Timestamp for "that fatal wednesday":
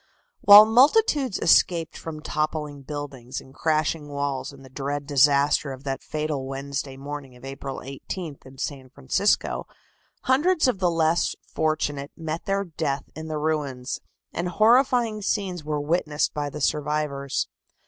5.83-6.97